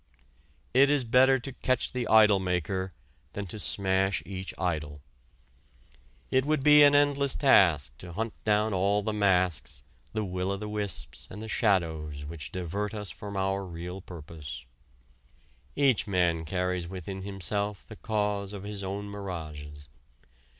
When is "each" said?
4.25-4.51, 15.75-16.07